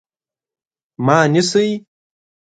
[1.05, 1.69] _ما نيسئ؟